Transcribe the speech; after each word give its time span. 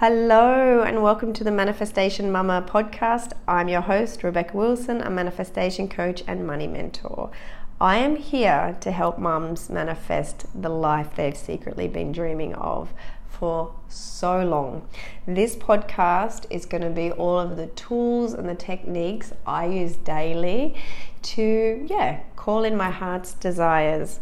Hello, 0.00 0.80
and 0.80 1.02
welcome 1.02 1.34
to 1.34 1.44
the 1.44 1.50
Manifestation 1.50 2.32
Mama 2.32 2.64
podcast. 2.66 3.32
I'm 3.46 3.68
your 3.68 3.82
host, 3.82 4.24
Rebecca 4.24 4.56
Wilson, 4.56 5.02
a 5.02 5.10
manifestation 5.10 5.90
coach 5.90 6.22
and 6.26 6.46
money 6.46 6.66
mentor. 6.66 7.30
I 7.78 7.98
am 7.98 8.16
here 8.16 8.78
to 8.80 8.92
help 8.92 9.18
mums 9.18 9.68
manifest 9.68 10.46
the 10.58 10.70
life 10.70 11.14
they've 11.14 11.36
secretly 11.36 11.86
been 11.86 12.12
dreaming 12.12 12.54
of 12.54 12.94
for 13.28 13.74
so 13.88 14.42
long. 14.42 14.88
This 15.26 15.54
podcast 15.54 16.46
is 16.48 16.64
going 16.64 16.82
to 16.82 16.88
be 16.88 17.12
all 17.12 17.38
of 17.38 17.58
the 17.58 17.66
tools 17.66 18.32
and 18.32 18.48
the 18.48 18.54
techniques 18.54 19.34
I 19.46 19.66
use 19.66 19.96
daily 19.96 20.76
to, 21.24 21.86
yeah, 21.90 22.20
call 22.36 22.64
in 22.64 22.74
my 22.74 22.88
heart's 22.88 23.34
desires. 23.34 24.20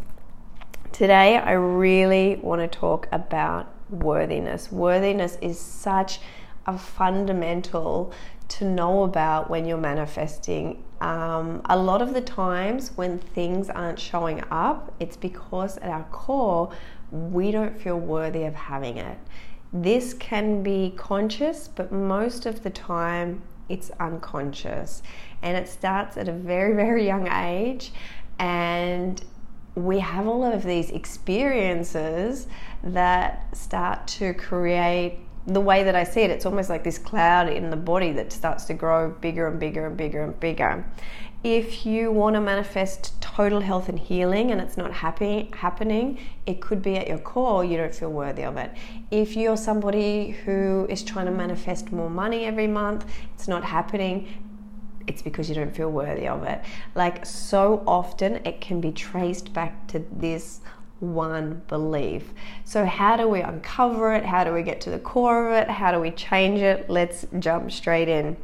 Today, 0.90 1.36
I 1.36 1.52
really 1.52 2.34
want 2.42 2.62
to 2.62 2.78
talk 2.78 3.06
about 3.12 3.72
worthiness. 3.90 4.70
Worthiness 4.70 5.38
is 5.40 5.58
such 5.58 6.20
a 6.66 6.78
fundamental 6.78 8.12
to 8.48 8.64
know 8.64 9.02
about 9.02 9.50
when 9.50 9.66
you're 9.66 9.76
manifesting. 9.76 10.82
Um, 11.00 11.60
a 11.66 11.76
lot 11.76 12.02
of 12.02 12.14
the 12.14 12.20
times 12.20 12.92
when 12.96 13.18
things 13.18 13.68
aren't 13.68 13.98
showing 13.98 14.42
up, 14.50 14.94
it's 15.00 15.16
because 15.16 15.76
at 15.78 15.90
our 15.90 16.04
core, 16.04 16.72
we 17.10 17.50
don't 17.50 17.80
feel 17.80 17.98
worthy 17.98 18.44
of 18.44 18.54
having 18.54 18.98
it. 18.98 19.18
This 19.72 20.14
can 20.14 20.62
be 20.62 20.94
conscious, 20.96 21.68
but 21.68 21.92
most 21.92 22.46
of 22.46 22.62
the 22.62 22.70
time 22.70 23.42
it's 23.68 23.90
unconscious. 24.00 25.02
And 25.42 25.56
it 25.56 25.68
starts 25.68 26.16
at 26.16 26.28
a 26.28 26.32
very, 26.32 26.74
very 26.84 27.06
young 27.06 27.28
age. 27.28 27.92
And 28.38 29.22
we 29.84 29.98
have 30.00 30.26
all 30.26 30.44
of 30.44 30.62
these 30.62 30.90
experiences 30.90 32.46
that 32.82 33.56
start 33.56 34.06
to 34.06 34.34
create 34.34 35.18
the 35.46 35.60
way 35.60 35.82
that 35.82 35.96
I 35.96 36.04
see 36.04 36.20
it, 36.20 36.30
it's 36.30 36.44
almost 36.44 36.68
like 36.68 36.84
this 36.84 36.98
cloud 36.98 37.48
in 37.48 37.70
the 37.70 37.76
body 37.76 38.12
that 38.12 38.32
starts 38.32 38.64
to 38.66 38.74
grow 38.74 39.10
bigger 39.10 39.48
and 39.48 39.58
bigger 39.58 39.86
and 39.86 39.96
bigger 39.96 40.22
and 40.22 40.38
bigger. 40.38 40.84
If 41.42 41.86
you 41.86 42.10
want 42.10 42.34
to 42.34 42.40
manifest 42.40 43.20
total 43.22 43.60
health 43.60 43.88
and 43.88 43.98
healing 43.98 44.50
and 44.50 44.60
it's 44.60 44.76
not 44.76 44.92
happy, 44.92 45.48
happening, 45.54 46.18
it 46.44 46.60
could 46.60 46.82
be 46.82 46.96
at 46.96 47.06
your 47.08 47.18
core 47.18 47.64
you 47.64 47.76
don't 47.76 47.94
feel 47.94 48.10
worthy 48.10 48.42
of 48.42 48.56
it. 48.56 48.72
If 49.10 49.36
you're 49.36 49.56
somebody 49.56 50.30
who 50.44 50.86
is 50.90 51.02
trying 51.02 51.26
to 51.26 51.32
manifest 51.32 51.92
more 51.92 52.10
money 52.10 52.44
every 52.44 52.66
month, 52.66 53.06
it's 53.34 53.48
not 53.48 53.64
happening, 53.64 54.47
it's 55.08 55.22
because 55.22 55.48
you 55.48 55.54
don't 55.54 55.74
feel 55.74 55.90
worthy 55.90 56.28
of 56.28 56.44
it. 56.44 56.60
Like 56.94 57.26
so 57.26 57.82
often, 57.86 58.36
it 58.44 58.60
can 58.60 58.80
be 58.80 58.92
traced 58.92 59.52
back 59.52 59.88
to 59.88 60.04
this 60.12 60.60
one 61.00 61.62
belief. 61.68 62.32
So, 62.64 62.84
how 62.84 63.16
do 63.16 63.28
we 63.28 63.40
uncover 63.40 64.14
it? 64.14 64.24
How 64.24 64.44
do 64.44 64.52
we 64.52 64.62
get 64.62 64.80
to 64.82 64.90
the 64.90 64.98
core 64.98 65.48
of 65.48 65.62
it? 65.62 65.70
How 65.70 65.92
do 65.92 66.00
we 66.00 66.10
change 66.10 66.60
it? 66.60 66.90
Let's 66.90 67.26
jump 67.38 67.70
straight 67.70 68.08
in. 68.08 68.36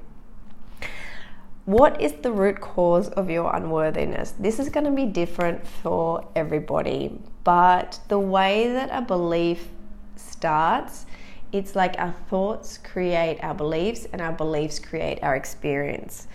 What 1.65 2.01
is 2.01 2.13
the 2.13 2.31
root 2.31 2.61
cause 2.61 3.09
of 3.09 3.31
your 3.31 3.55
unworthiness? 3.57 4.35
This 4.39 4.59
is 4.59 4.69
going 4.69 4.85
to 4.85 4.93
be 4.93 5.07
different 5.07 5.67
for 5.67 6.29
everybody, 6.37 7.19
but 7.43 8.01
the 8.09 8.19
way 8.19 8.71
that 8.71 8.91
a 8.93 9.01
belief 9.01 9.69
starts, 10.17 11.07
it's 11.53 11.75
like 11.75 11.95
our 11.99 12.13
thoughts 12.29 12.77
create 12.77 13.39
our 13.43 13.55
beliefs, 13.55 14.07
and 14.13 14.21
our 14.21 14.33
beliefs 14.33 14.79
create 14.79 15.23
our 15.23 15.37
experience. 15.37 16.29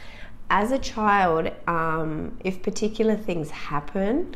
As 0.49 0.71
a 0.71 0.79
child, 0.79 1.51
um, 1.67 2.37
if 2.43 2.63
particular 2.63 3.15
things 3.15 3.51
happen, 3.51 4.35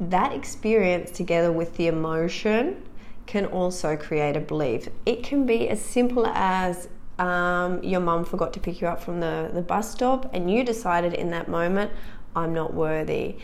that 0.00 0.32
experience 0.32 1.10
together 1.10 1.52
with 1.52 1.76
the 1.76 1.86
emotion 1.86 2.82
can 3.26 3.46
also 3.46 3.96
create 3.96 4.36
a 4.36 4.40
belief. 4.40 4.88
It 5.06 5.22
can 5.22 5.46
be 5.46 5.68
as 5.68 5.80
simple 5.80 6.26
as 6.26 6.88
um, 7.18 7.82
your 7.82 8.00
mum 8.00 8.24
forgot 8.24 8.52
to 8.54 8.60
pick 8.60 8.80
you 8.80 8.88
up 8.88 9.02
from 9.02 9.20
the, 9.20 9.50
the 9.52 9.60
bus 9.60 9.90
stop 9.90 10.32
and 10.34 10.50
you 10.50 10.64
decided 10.64 11.14
in 11.14 11.30
that 11.30 11.48
moment, 11.48 11.90
I'm 12.34 12.54
not 12.54 12.72
worthy. 12.72 13.36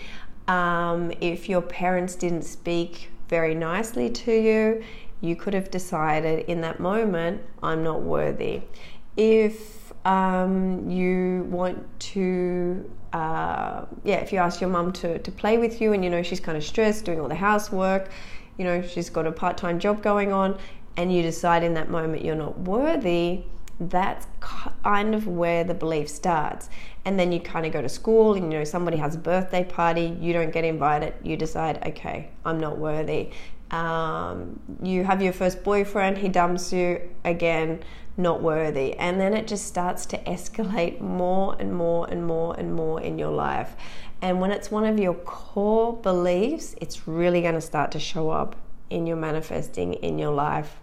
Um, 0.46 1.12
if 1.20 1.48
your 1.48 1.62
parents 1.62 2.14
didn't 2.14 2.42
speak 2.42 3.10
very 3.28 3.54
nicely 3.54 4.10
to 4.10 4.32
you, 4.32 4.84
you 5.20 5.36
could 5.36 5.54
have 5.54 5.70
decided 5.70 6.46
in 6.46 6.60
that 6.60 6.80
moment, 6.80 7.42
I'm 7.62 7.82
not 7.82 8.02
worthy. 8.02 8.62
If 9.16 9.83
um, 10.04 10.88
you 10.90 11.46
want 11.50 11.84
to 12.00 12.90
uh, 13.14 13.86
yeah, 14.02 14.16
if 14.16 14.32
you 14.32 14.38
ask 14.40 14.60
your 14.60 14.68
mum 14.68 14.92
to, 14.92 15.20
to 15.20 15.30
play 15.30 15.56
with 15.56 15.80
you 15.80 15.92
and 15.92 16.02
you 16.02 16.10
know 16.10 16.22
she's 16.22 16.40
kind 16.40 16.58
of 16.58 16.64
stressed 16.64 17.04
doing 17.04 17.20
all 17.20 17.28
the 17.28 17.34
housework, 17.34 18.10
you 18.58 18.64
know, 18.64 18.82
she's 18.82 19.08
got 19.08 19.26
a 19.26 19.32
part 19.32 19.56
time 19.56 19.78
job 19.78 20.02
going 20.02 20.32
on, 20.32 20.58
and 20.96 21.14
you 21.14 21.22
decide 21.22 21.62
in 21.62 21.74
that 21.74 21.90
moment 21.90 22.24
you're 22.24 22.34
not 22.34 22.58
worthy, 22.58 23.44
that's 23.78 24.26
kind 24.40 25.14
of 25.14 25.28
where 25.28 25.62
the 25.62 25.74
belief 25.74 26.08
starts. 26.08 26.68
And 27.04 27.18
then 27.18 27.30
you 27.30 27.38
kind 27.38 27.66
of 27.66 27.72
go 27.72 27.82
to 27.82 27.88
school 27.88 28.34
and 28.34 28.52
you 28.52 28.58
know 28.58 28.64
somebody 28.64 28.96
has 28.96 29.14
a 29.14 29.18
birthday 29.18 29.62
party, 29.62 30.16
you 30.20 30.32
don't 30.32 30.50
get 30.52 30.64
invited, 30.64 31.14
you 31.22 31.36
decide, 31.36 31.86
okay, 31.86 32.30
I'm 32.44 32.58
not 32.58 32.78
worthy. 32.78 33.30
Um, 33.70 34.58
you 34.82 35.04
have 35.04 35.22
your 35.22 35.32
first 35.32 35.62
boyfriend, 35.62 36.18
he 36.18 36.28
dumps 36.28 36.72
you 36.72 37.00
again 37.24 37.82
not 38.16 38.42
worthy. 38.42 38.94
And 38.94 39.20
then 39.20 39.34
it 39.34 39.46
just 39.46 39.66
starts 39.66 40.06
to 40.06 40.18
escalate 40.18 41.00
more 41.00 41.56
and 41.58 41.74
more 41.74 42.08
and 42.10 42.26
more 42.26 42.58
and 42.58 42.74
more 42.74 43.00
in 43.00 43.18
your 43.18 43.30
life. 43.30 43.74
And 44.22 44.40
when 44.40 44.50
it's 44.50 44.70
one 44.70 44.84
of 44.84 44.98
your 44.98 45.14
core 45.14 45.96
beliefs, 45.96 46.74
it's 46.80 47.06
really 47.06 47.42
going 47.42 47.54
to 47.54 47.60
start 47.60 47.92
to 47.92 48.00
show 48.00 48.30
up 48.30 48.56
in 48.90 49.06
your 49.06 49.16
manifesting 49.16 49.94
in 49.94 50.18
your 50.18 50.32
life. 50.32 50.76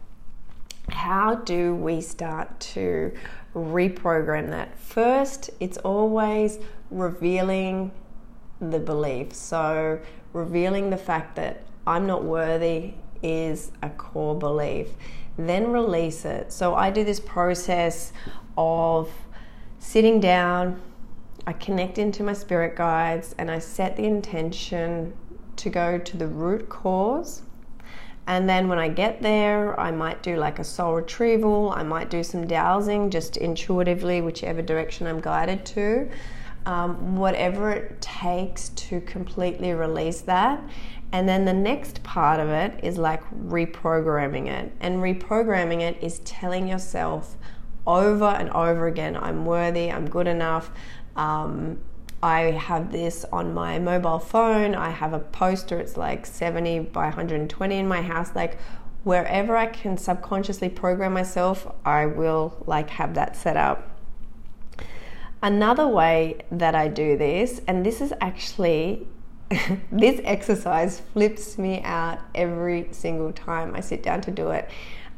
How 0.90 1.36
do 1.36 1.76
we 1.76 2.02
start 2.02 2.60
to 2.60 3.14
reprogram 3.56 4.50
that? 4.50 4.78
First, 4.78 5.50
it's 5.60 5.78
always 5.80 6.60
revealing 6.90 7.92
the 8.60 8.80
belief. 8.80 9.34
So, 9.34 10.00
revealing 10.34 10.90
the 10.90 10.98
fact 10.98 11.36
that 11.38 11.64
I'm 11.88 12.06
not 12.06 12.24
worthy 12.24 12.94
is 13.24 13.72
a 13.82 13.90
core 13.90 14.38
belief 14.38 14.90
then 15.48 15.72
release 15.72 16.26
it. 16.26 16.52
So 16.52 16.76
I 16.76 16.90
do 16.90 17.04
this 17.04 17.20
process 17.20 18.14
of 18.58 19.10
sitting 19.80 20.20
down, 20.20 20.82
I 21.48 21.54
connect 21.54 21.98
into 21.98 22.24
my 22.24 22.34
spirit 22.34 22.76
guides, 22.76 23.36
and 23.38 23.50
I 23.50 23.60
set 23.60 23.96
the 23.96 24.06
intention 24.06 25.14
to 25.58 25.70
go 25.70 25.98
to 25.98 26.18
the 26.18 26.28
root 26.28 26.70
cause. 26.70 27.42
And 28.28 28.48
then 28.48 28.68
when 28.68 28.78
I 28.78 28.88
get 28.88 29.22
there, 29.22 29.78
I 29.80 29.92
might 29.92 30.22
do 30.22 30.38
like 30.38 30.60
a 30.60 30.64
soul 30.64 30.94
retrieval, 30.94 31.72
I 31.72 31.84
might 31.84 32.10
do 32.10 32.24
some 32.24 32.48
dowsing 32.48 33.10
just 33.10 33.38
intuitively, 33.38 34.22
whichever 34.22 34.62
direction 34.62 35.08
I'm 35.08 35.20
guided 35.20 35.66
to. 35.68 36.10
Um, 36.66 37.16
whatever 37.16 37.72
it 37.72 38.00
takes 38.02 38.70
to 38.70 39.02
completely 39.02 39.74
release 39.74 40.22
that. 40.22 40.62
And 41.12 41.28
then 41.28 41.46
the 41.46 41.54
next 41.54 42.04
part 42.04 42.40
of 42.40 42.50
it 42.50 42.80
is 42.84 42.98
like 42.98 43.24
reprogramming 43.32 44.48
it. 44.48 44.72
And 44.80 44.98
reprogramming 44.98 45.82
it 45.82 45.98
is 46.02 46.20
telling 46.20 46.68
yourself 46.68 47.36
over 47.88 48.26
and 48.26 48.50
over 48.52 48.88
again 48.88 49.18
I'm 49.18 49.46
worthy, 49.46 49.92
I'm 49.92 50.08
good 50.08 50.28
enough. 50.28 50.72
Um, 51.16 51.80
I 52.24 52.52
have 52.52 52.92
this 52.92 53.26
on 53.32 53.54
my 53.54 53.80
mobile 53.80 54.20
phone. 54.20 54.76
I 54.76 54.92
have 54.92 55.14
a 55.14 55.20
poster, 55.20 55.80
it's 55.80 55.98
like 55.98 56.26
70 56.26 56.80
by 56.80 57.06
120 57.06 57.76
in 57.76 57.88
my 57.88 58.02
house. 58.02 58.36
Like 58.36 58.60
wherever 59.04 59.58
I 59.58 59.66
can 59.66 59.98
subconsciously 59.98 60.70
program 60.70 61.14
myself, 61.14 61.68
I 61.84 62.06
will 62.06 62.64
like 62.68 62.92
have 62.92 63.16
that 63.16 63.36
set 63.36 63.58
up. 63.58 63.88
Another 65.44 65.88
way 65.88 66.38
that 66.52 66.76
I 66.76 66.88
do 66.88 67.18
this, 67.18 67.62
and 67.68 67.86
this 67.86 68.02
is 68.02 68.14
actually 68.22 69.08
this 69.92 70.22
exercise 70.24 71.02
flips 71.14 71.58
me 71.58 71.82
out 71.84 72.20
every 72.36 72.88
single 72.92 73.34
time 73.34 73.76
I 73.76 73.82
sit 73.82 74.02
down 74.02 74.22
to 74.22 74.32
do 74.32 74.52
it. 74.52 74.70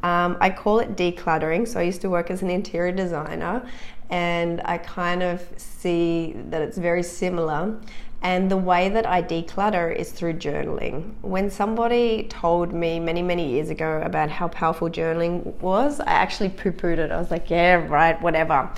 Um, 0.01 0.37
I 0.41 0.49
call 0.49 0.79
it 0.79 0.95
decluttering. 0.95 1.67
So 1.67 1.79
I 1.79 1.83
used 1.83 2.01
to 2.01 2.09
work 2.09 2.31
as 2.31 2.41
an 2.41 2.49
interior 2.49 2.91
designer, 2.91 3.67
and 4.09 4.61
I 4.65 4.77
kind 4.77 5.23
of 5.23 5.41
see 5.57 6.35
that 6.49 6.61
it's 6.61 6.77
very 6.77 7.03
similar. 7.03 7.79
And 8.21 8.49
the 8.49 8.57
way 8.57 8.87
that 8.87 9.05
I 9.05 9.21
declutter 9.21 9.93
is 9.93 10.11
through 10.11 10.35
journaling. 10.35 11.13
When 11.21 11.49
somebody 11.49 12.23
told 12.29 12.73
me 12.73 12.97
many, 12.97 13.21
many 13.21 13.49
years 13.49 13.69
ago 13.69 14.01
about 14.03 14.29
how 14.29 14.47
powerful 14.47 14.89
journaling 14.89 15.43
was, 15.59 15.99
I 15.99 16.11
actually 16.11 16.49
poo 16.49 16.71
pooed 16.71 16.99
it. 16.99 17.11
I 17.11 17.19
was 17.19 17.31
like, 17.31 17.49
yeah, 17.49 17.85
right, 17.85 18.19
whatever. 18.21 18.71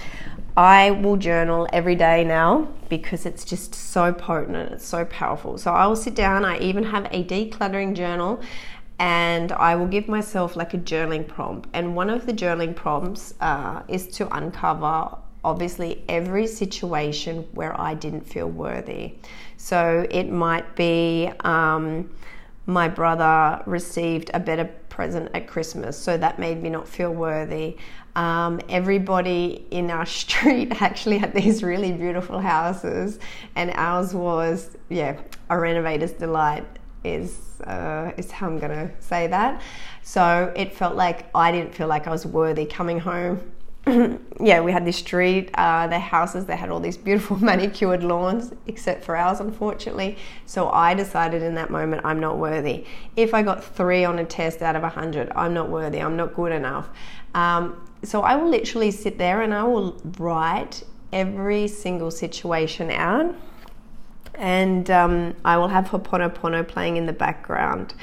I 0.57 0.91
will 0.91 1.17
journal 1.17 1.67
every 1.73 1.95
day 1.95 2.23
now 2.23 2.69
because 2.87 3.25
it's 3.25 3.43
just 3.43 3.75
so 3.75 4.13
potent 4.13 4.55
and 4.55 4.71
it's 4.71 4.85
so 4.85 5.03
powerful. 5.05 5.57
So 5.57 5.71
I 5.71 5.85
will 5.87 5.97
sit 5.97 6.15
down, 6.15 6.45
I 6.45 6.59
even 6.59 6.83
have 6.83 7.05
a 7.11 7.23
decluttering 7.25 7.93
journal 7.93 8.41
and 8.97 9.51
I 9.51 9.75
will 9.75 9.87
give 9.87 10.07
myself 10.07 10.55
like 10.55 10.73
a 10.73 10.77
journaling 10.77 11.27
prompt. 11.27 11.67
And 11.73 11.95
one 11.95 12.09
of 12.09 12.25
the 12.25 12.31
journaling 12.31 12.73
prompts 12.73 13.33
uh, 13.41 13.83
is 13.89 14.07
to 14.17 14.33
uncover 14.33 15.17
obviously 15.43 16.03
every 16.07 16.47
situation 16.47 17.45
where 17.51 17.79
I 17.79 17.93
didn't 17.93 18.21
feel 18.21 18.49
worthy. 18.49 19.15
So 19.57 20.07
it 20.09 20.29
might 20.29 20.75
be 20.75 21.31
um, 21.41 22.09
my 22.65 22.87
brother 22.87 23.61
received 23.65 24.31
a 24.33 24.39
better 24.39 24.65
present 24.95 25.29
at 25.33 25.45
Christmas, 25.45 25.97
so 25.97 26.17
that 26.17 26.39
made 26.39 26.63
me 26.63 26.69
not 26.69 26.87
feel 26.87 27.13
worthy. 27.13 27.77
Um, 28.15 28.61
everybody 28.69 29.67
in 29.69 29.91
our 29.91 30.05
street 30.21 30.81
actually 30.81 31.17
had 31.17 31.33
these 31.33 31.61
really 31.61 31.91
beautiful 31.91 32.39
houses, 32.39 33.19
and 33.55 33.71
ours 33.75 34.13
was, 34.13 34.77
yeah, 34.89 35.19
a 35.49 35.59
renovator's 35.59 36.13
delight 36.13 36.65
is 37.03 37.61
uh, 37.61 38.11
is 38.17 38.31
how 38.31 38.47
I'm 38.47 38.57
gonna 38.57 38.89
say 38.99 39.27
that. 39.27 39.61
So 40.01 40.51
it 40.55 40.73
felt 40.73 40.95
like 40.95 41.29
I 41.35 41.51
didn't 41.51 41.75
feel 41.75 41.87
like 41.87 42.07
I 42.07 42.11
was 42.11 42.25
worthy 42.25 42.65
coming 42.65 42.99
home. 42.99 43.39
yeah, 44.41 44.61
we 44.61 44.71
had 44.71 44.85
this 44.85 44.97
street, 44.97 45.51
uh, 45.53 45.87
the 45.87 45.99
houses, 45.99 46.45
they 46.45 46.55
had 46.55 46.69
all 46.69 46.79
these 46.79 46.97
beautiful 46.97 47.37
manicured 47.43 48.03
lawns, 48.03 48.51
except 48.67 49.03
for 49.03 49.15
ours, 49.15 49.39
unfortunately. 49.39 50.17
So 50.45 50.69
I 50.69 50.93
decided 50.93 51.43
in 51.43 51.55
that 51.55 51.69
moment, 51.69 52.01
I'm 52.03 52.19
not 52.19 52.37
worthy. 52.37 52.85
If 53.15 53.33
I 53.33 53.43
got 53.43 53.63
three 53.63 54.03
on 54.03 54.19
a 54.19 54.25
test 54.25 54.61
out 54.61 54.75
of 54.75 54.81
a 54.81 54.87
100, 54.89 55.31
I'm 55.35 55.53
not 55.53 55.69
worthy, 55.69 55.99
I'm 56.01 56.15
not 56.15 56.33
good 56.33 56.51
enough. 56.51 56.89
Um, 57.35 57.87
so 58.03 58.21
I 58.21 58.35
will 58.35 58.49
literally 58.49 58.91
sit 58.91 59.17
there 59.17 59.41
and 59.41 59.53
I 59.53 59.63
will 59.63 60.01
write 60.17 60.83
every 61.11 61.67
single 61.67 62.11
situation 62.11 62.91
out 62.91 63.35
and 64.37 64.89
um, 64.91 65.35
I 65.45 65.57
will 65.57 65.67
have 65.67 65.85
Ho'oponopono 65.85 66.67
playing 66.67 66.97
in 66.97 67.05
the 67.05 67.13
background. 67.13 67.93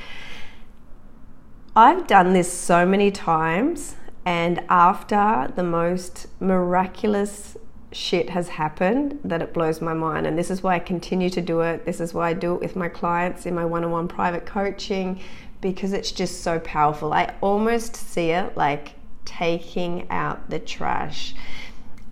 I've 1.74 2.06
done 2.06 2.32
this 2.32 2.52
so 2.52 2.84
many 2.84 3.10
times, 3.10 3.96
and 4.24 4.62
after 4.68 5.52
the 5.54 5.62
most 5.62 6.26
miraculous 6.40 7.56
shit 7.90 8.30
has 8.30 8.48
happened, 8.48 9.18
that 9.24 9.42
it 9.42 9.52
blows 9.52 9.80
my 9.80 9.92
mind. 9.92 10.26
And 10.26 10.38
this 10.38 10.50
is 10.50 10.62
why 10.62 10.76
I 10.76 10.78
continue 10.78 11.28
to 11.30 11.40
do 11.40 11.60
it. 11.60 11.84
This 11.84 12.00
is 12.00 12.14
why 12.14 12.30
I 12.30 12.32
do 12.32 12.54
it 12.54 12.60
with 12.60 12.76
my 12.76 12.88
clients 12.88 13.46
in 13.46 13.54
my 13.54 13.64
one 13.64 13.84
on 13.84 13.90
one 13.90 14.08
private 14.08 14.46
coaching 14.46 15.20
because 15.60 15.92
it's 15.92 16.10
just 16.10 16.40
so 16.42 16.58
powerful. 16.60 17.12
I 17.12 17.34
almost 17.40 17.96
see 17.96 18.30
it 18.30 18.56
like 18.56 18.94
taking 19.24 20.10
out 20.10 20.50
the 20.50 20.58
trash. 20.58 21.34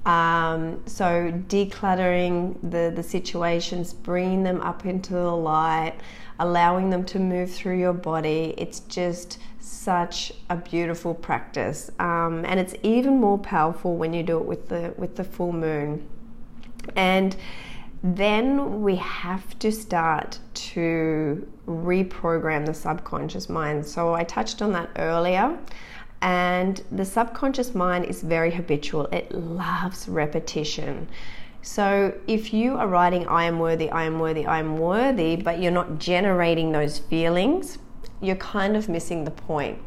Um, 0.06 0.82
so 0.86 1.30
decluttering 1.48 2.56
the, 2.62 2.92
the 2.94 3.02
situations, 3.02 3.92
bringing 3.92 4.42
them 4.42 4.60
up 4.62 4.86
into 4.86 5.12
the 5.12 5.36
light, 5.36 5.94
allowing 6.40 6.90
them 6.90 7.04
to 7.04 7.20
move 7.20 7.50
through 7.52 7.78
your 7.78 7.92
body. 7.92 8.54
It's 8.58 8.80
just 8.80 9.38
such 9.60 10.32
a 10.48 10.56
beautiful 10.56 11.14
practice, 11.14 11.90
um, 12.00 12.44
and 12.44 12.58
it's 12.58 12.74
even 12.82 13.20
more 13.20 13.38
powerful 13.38 13.96
when 13.96 14.12
you 14.12 14.22
do 14.24 14.38
it 14.38 14.44
with 14.44 14.68
the 14.68 14.92
with 14.96 15.14
the 15.16 15.24
full 15.24 15.52
moon. 15.52 16.08
And 16.96 17.36
then 18.02 18.82
we 18.82 18.96
have 18.96 19.58
to 19.58 19.70
start 19.70 20.38
to 20.54 21.46
reprogram 21.66 22.64
the 22.64 22.74
subconscious 22.74 23.48
mind. 23.48 23.86
So 23.86 24.14
I 24.14 24.24
touched 24.24 24.62
on 24.62 24.72
that 24.72 24.90
earlier. 24.96 25.58
And 26.22 26.82
the 26.92 27.04
subconscious 27.04 27.74
mind 27.74 28.04
is 28.04 28.22
very 28.22 28.50
habitual, 28.50 29.06
it 29.06 29.32
loves 29.32 30.08
repetition. 30.08 31.08
So 31.62 32.14
if 32.26 32.54
you 32.54 32.76
are 32.76 32.88
writing, 32.88 33.26
I 33.26 33.44
am 33.44 33.58
worthy, 33.58 33.90
I 33.90 34.04
am 34.04 34.18
worthy, 34.18 34.46
I 34.46 34.58
am 34.58 34.78
worthy, 34.78 35.36
but 35.36 35.60
you're 35.60 35.72
not 35.72 35.98
generating 35.98 36.72
those 36.72 36.98
feelings, 36.98 37.78
you're 38.20 38.36
kind 38.36 38.76
of 38.76 38.88
missing 38.88 39.24
the 39.24 39.30
point. 39.30 39.78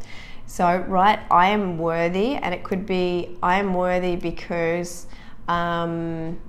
So, 0.45 0.77
right, 0.87 1.19
I 1.31 1.47
am 1.49 1.77
worthy, 1.77 2.35
and 2.35 2.53
it 2.53 2.63
could 2.63 2.85
be, 2.85 3.37
I 3.41 3.59
am 3.59 3.73
worthy 3.73 4.15
because, 4.15 5.07
um, 5.47 6.39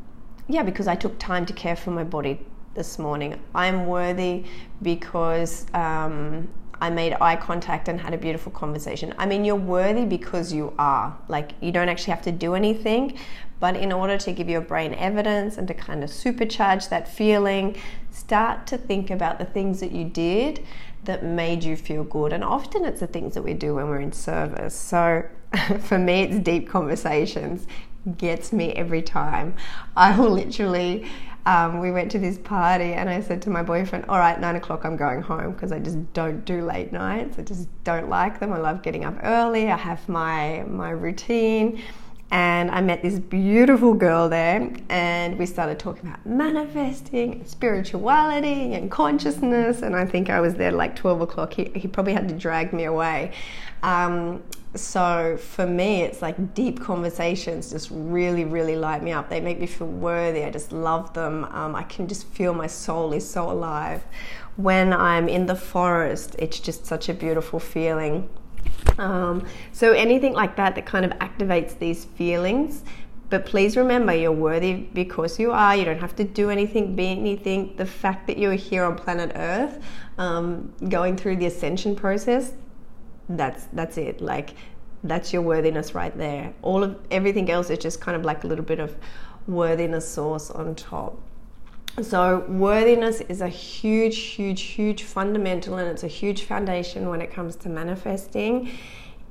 yeah, 0.49 0.63
because 0.63 0.89
I 0.89 0.95
took 0.95 1.19
time 1.19 1.47
to 1.47 1.53
care 1.53 1.77
for 1.77 1.91
my 1.91 2.05
body 2.05 2.41
this 2.75 2.99
morning. 2.99 3.41
I 3.55 3.67
am 3.67 3.87
worthy 3.87 4.45
because 4.83 5.65
um, 5.73 6.49
I 6.81 6.91
made 6.91 7.17
eye 7.21 7.37
contact 7.37 7.89
and 7.89 8.01
had 8.01 8.15
a 8.15 8.19
beautiful 8.19 8.53
conversation. 8.53 9.15
I 9.19 9.27
mean, 9.27 9.45
you're 9.45 9.55
worthy 9.57 10.05
because 10.05 10.53
you 10.53 10.73
are. 10.79 11.17
Like, 11.29 11.53
you 11.61 11.73
don't 11.73 11.89
actually 11.89 12.13
have 12.13 12.23
to 12.23 12.33
do 12.33 12.55
anything, 12.55 13.19
but 13.61 13.77
in 13.77 13.93
order 13.93 14.19
to 14.19 14.33
give 14.33 14.49
your 14.49 14.61
brain 14.61 14.95
evidence 14.95 15.57
and 15.57 15.69
to 15.69 15.75
kind 15.75 16.05
of 16.05 16.11
supercharge 16.11 16.89
that 16.89 17.09
feeling, 17.09 17.77
start 18.11 18.67
to 18.69 18.79
think 18.79 19.11
about 19.11 19.39
the 19.39 19.45
things 19.45 19.81
that 19.81 19.93
you 19.93 20.05
did 20.05 20.65
that 21.05 21.25
made 21.25 21.63
you 21.63 21.77
feel 21.77 22.05
good. 22.05 22.33
And 22.33 22.43
often 22.43 22.85
it's 22.85 23.01
the 23.01 23.07
things 23.07 23.35
that 23.35 23.43
we 23.43 23.55
do 23.55 23.75
when 23.77 23.89
we're 23.89 24.01
in 24.01 24.13
service. 24.13 24.75
So 24.75 25.25
for 25.81 25.99
me, 25.99 26.23
it's 26.23 26.39
deep 26.39 26.69
conversations, 26.69 27.67
gets 28.17 28.53
me 28.53 28.73
every 28.73 29.03
time. 29.03 29.57
I 29.97 30.19
will 30.19 30.31
literally 30.31 31.07
um, 31.47 31.79
we 31.81 31.91
went 31.91 32.11
to 32.13 32.19
this 32.19 32.39
party 32.39 32.95
and 32.95 33.09
I 33.09 33.21
said 33.21 33.43
to 33.43 33.51
my 33.51 33.63
boyfriend, 33.63 34.07
All 34.09 34.19
right, 34.19 34.41
nine 34.41 34.57
o'clock, 34.57 34.85
I'm 34.85 34.97
going 34.97 35.21
home 35.21 35.53
because 35.53 35.73
I 35.73 35.79
just 35.79 36.13
don't 36.15 36.45
do 36.45 36.65
late 36.65 36.91
nights. 36.93 37.39
I 37.39 37.43
just 37.43 37.69
don't 37.85 38.09
like 38.09 38.41
them. 38.41 38.53
I 38.53 38.59
love 38.59 38.83
getting 38.83 39.05
up 39.05 39.17
early. 39.23 39.71
I 39.71 39.77
have 39.77 40.09
my, 40.09 40.65
my 40.67 40.91
routine. 40.91 41.83
And 42.35 42.69
I 42.73 42.81
met 42.81 43.01
this 43.01 43.21
beautiful 43.21 43.95
girl 43.95 44.29
there, 44.29 44.69
and 44.89 45.39
we 45.39 45.47
started 45.47 45.79
talking 45.79 46.09
about 46.09 46.27
manifesting 46.27 47.47
spirituality 47.47 48.75
and 48.75 48.91
consciousness. 48.91 49.83
And 49.83 49.95
I 49.95 50.05
think 50.05 50.31
I 50.31 50.41
was 50.41 50.55
there 50.55 50.73
like 50.73 50.97
12 50.97 51.21
o'clock. 51.21 51.53
He, 51.53 51.71
he 51.77 51.87
probably 51.87 52.13
had 52.13 52.29
to 52.29 52.35
drag 52.35 52.73
me 52.73 52.87
away. 52.87 53.31
Um, 53.85 54.43
so 54.75 55.37
for 55.37 55.65
me, 55.65 56.03
it's 56.03 56.23
like 56.23 56.55
deep 56.55 56.81
conversations 56.81 57.71
just 57.71 57.91
really, 57.93 58.45
really 58.45 58.75
light 58.75 59.05
me 59.05 59.13
up. 59.13 59.31
They 59.31 59.41
make 59.41 59.61
me 59.61 59.69
feel 59.69 59.87
worthy. 59.87 60.43
I 60.43 60.51
just 60.51 60.73
love 60.73 61.15
them. 61.15 61.45
Um, 61.45 61.77
I 61.77 61.85
can 61.85 62.09
just 62.09 62.27
feel 62.27 62.53
my 62.53 62.67
soul 62.67 63.13
is 63.13 63.31
so 63.31 63.49
alive. 63.49 64.03
When 64.57 64.93
I'm 64.93 65.29
in 65.29 65.47
the 65.47 65.55
forest, 65.55 66.35
it's 66.41 66.59
just 66.59 66.85
such 66.85 67.09
a 67.09 67.15
beautiful 67.15 67.61
feeling. 67.61 68.29
Um, 68.99 69.47
so 69.73 69.93
anything 69.93 70.33
like 70.33 70.57
that 70.57 70.75
that 70.75 70.87
kind 70.87 71.05
of 71.05 71.13
activates 71.19 71.79
these 71.79 72.05
feelings. 72.05 72.85
But 73.31 73.47
please 73.47 73.77
remember, 73.77 74.15
you're 74.15 74.33
worthy 74.33 74.75
because 74.75 75.39
you 75.39 75.51
are. 75.51 75.75
You 75.75 75.85
don't 75.85 76.01
have 76.01 76.15
to 76.17 76.25
do 76.25 76.51
anything, 76.51 76.95
be 76.95 77.09
anything. 77.09 77.75
The 77.77 77.87
fact 77.87 78.27
that 78.29 78.39
you're 78.39 78.53
here 78.53 78.85
on 78.85 78.97
planet 78.97 79.33
Earth, 79.35 79.83
um, 80.19 80.73
going 80.89 81.17
through 81.17 81.37
the 81.37 81.47
ascension 81.47 81.97
process, 81.97 82.53
that's 83.29 83.65
that's 83.73 83.97
it 83.97 84.21
like 84.21 84.51
that's 85.03 85.33
your 85.33 85.43
worthiness 85.43 85.95
right 85.95 86.17
there 86.17 86.53
all 86.63 86.83
of 86.83 86.99
everything 87.11 87.51
else 87.51 87.71
is 87.71 87.79
just 87.79 88.01
kind 88.01 88.17
of 88.17 88.25
like 88.25 88.45
a 88.45 88.47
little 88.47 88.65
bit 88.65 88.79
of 88.79 88.97
worthiness 89.47 90.09
sauce 90.09 90.51
on 90.51 90.75
top 90.75 91.19
so 92.03 92.45
worthiness 92.49 93.21
is 93.23 93.41
a 93.41 93.49
huge 93.49 94.19
huge 94.19 94.63
huge 94.63 95.03
fundamental 95.03 95.77
and 95.77 95.89
it's 95.89 96.03
a 96.03 96.09
huge 96.09 96.43
foundation 96.45 97.09
when 97.09 97.21
it 97.21 97.31
comes 97.31 97.57
to 97.57 97.69
manifesting 97.69 98.71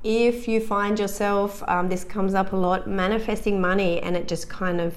if 0.04 0.48
you 0.48 0.60
find 0.60 1.00
yourself 1.00 1.64
um, 1.68 1.90
this 1.90 2.04
comes 2.04 2.34
up 2.34 2.54
a 2.54 2.56
lot 2.56 2.88
manifesting 2.88 3.60
money 3.60 4.02
and 4.02 4.16
it 4.16 4.28
just 4.28 4.50
kind 4.50 4.80
of 4.80 4.96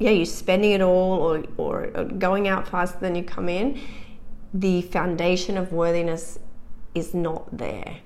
yeah 0.00 0.10
you're 0.10 0.24
spending 0.24 0.72
it 0.72 0.80
all 0.80 1.20
or, 1.20 1.44
or 1.56 2.04
going 2.18 2.48
out 2.48 2.66
faster 2.66 2.98
than 3.00 3.14
you 3.14 3.22
come 3.22 3.48
in 3.48 3.80
the 4.54 4.82
foundation 4.82 5.58
of 5.58 5.72
worthiness 5.72 6.38
is 6.94 7.12
not 7.12 7.56
there. 7.56 7.96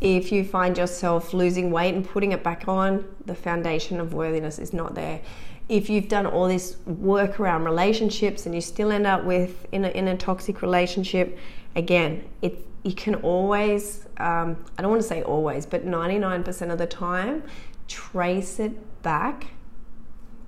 If 0.00 0.32
you 0.32 0.44
find 0.44 0.76
yourself 0.76 1.32
losing 1.32 1.70
weight 1.70 1.94
and 1.94 2.04
putting 2.04 2.32
it 2.32 2.42
back 2.42 2.66
on, 2.66 3.04
the 3.24 3.36
foundation 3.36 4.00
of 4.00 4.12
worthiness 4.12 4.58
is 4.58 4.72
not 4.72 4.96
there. 4.96 5.20
If 5.68 5.88
you've 5.88 6.08
done 6.08 6.26
all 6.26 6.48
this 6.48 6.76
work 6.86 7.40
around 7.40 7.64
relationships 7.64 8.46
and 8.46 8.54
you 8.54 8.60
still 8.60 8.92
end 8.92 9.06
up 9.06 9.24
with 9.24 9.66
in 9.72 9.84
a, 9.84 9.88
in 9.88 10.08
a 10.08 10.16
toxic 10.16 10.62
relationship, 10.62 11.38
again, 11.76 12.24
it 12.42 12.66
you 12.82 12.94
can 12.94 13.14
always 13.16 14.06
um, 14.16 14.56
I 14.78 14.82
don't 14.82 14.90
want 14.90 15.02
to 15.02 15.08
say 15.08 15.22
always, 15.22 15.66
but 15.66 15.86
99% 15.86 16.72
of 16.72 16.78
the 16.78 16.86
time, 16.86 17.42
trace 17.88 18.60
it 18.60 19.02
back 19.02 19.46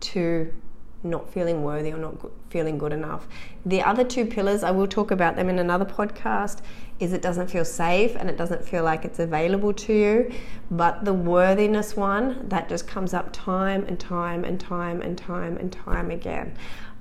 to 0.00 0.52
not 1.04 1.30
feeling 1.32 1.62
worthy 1.62 1.92
or 1.92 1.98
not 1.98 2.16
feeling 2.50 2.78
good 2.78 2.92
enough. 2.92 3.28
The 3.64 3.82
other 3.82 4.04
two 4.04 4.24
pillars, 4.26 4.64
I 4.64 4.70
will 4.70 4.86
talk 4.86 5.10
about 5.10 5.36
them 5.36 5.48
in 5.48 5.58
another 5.58 5.84
podcast, 5.84 6.60
is 6.98 7.12
it 7.12 7.22
doesn't 7.22 7.48
feel 7.48 7.64
safe 7.64 8.16
and 8.16 8.30
it 8.30 8.36
doesn't 8.36 8.66
feel 8.66 8.84
like 8.84 9.04
it's 9.04 9.18
available 9.18 9.72
to 9.72 9.92
you. 9.92 10.32
But 10.70 11.04
the 11.04 11.12
worthiness 11.12 11.96
one, 11.96 12.48
that 12.48 12.68
just 12.68 12.86
comes 12.86 13.12
up 13.12 13.32
time 13.32 13.84
and 13.86 13.98
time 14.00 14.44
and 14.44 14.58
time 14.58 15.02
and 15.02 15.18
time 15.18 15.56
and 15.56 15.70
time 15.70 16.10
again. 16.10 16.56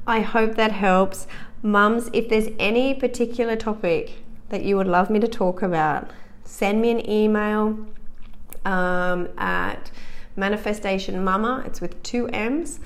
I 0.06 0.20
hope 0.20 0.56
that 0.56 0.72
helps. 0.72 1.28
Mums, 1.62 2.10
if 2.12 2.28
there's 2.28 2.50
any 2.60 2.94
particular 2.94 3.56
topic 3.56 4.24
that 4.50 4.64
you 4.64 4.76
would 4.76 4.88
love 4.88 5.10
me 5.10 5.20
to 5.20 5.28
talk 5.28 5.62
about, 5.62 6.12
send 6.44 6.82
me 6.82 6.92
an 6.92 7.10
email 7.10 7.88
um, 8.66 9.30
at 9.38 9.92
manifestation 10.36 11.24
mama, 11.24 11.64
it's 11.66 11.80
with 11.80 12.02
two 12.04 12.28
M's 12.30 12.80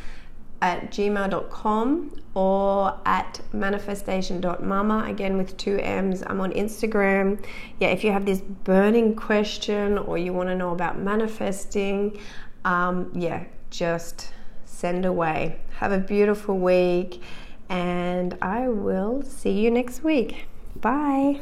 at 0.62 0.92
gmail.com 0.92 2.22
or 2.34 3.00
at 3.06 3.42
manifestation.mama 3.54 5.06
again 5.08 5.38
with 5.38 5.58
two 5.58 5.78
M's. 5.78 6.24
I'm 6.26 6.40
on 6.42 6.52
Instagram. 6.52 7.44
Yeah, 7.80 7.90
if 7.90 8.04
you 8.04 8.12
have 8.12 8.26
this 8.26 8.42
burning 8.42 9.16
question 9.16 9.98
or 9.98 10.18
you 10.18 10.34
want 10.34 10.50
to 10.50 10.56
know 10.56 10.72
about 10.72 11.00
manifesting, 11.00 12.20
um, 12.66 13.12
yeah, 13.16 13.46
just 13.70 14.34
send 14.66 15.06
away. 15.06 15.60
Have 15.78 15.92
a 15.92 16.00
beautiful 16.00 16.58
week, 16.58 17.22
and 17.70 18.38
I 18.42 18.68
will 18.68 19.24
see 19.24 19.52
you 19.52 19.72
next 19.72 20.04
week. 20.04 20.48
Bye. 20.76 21.40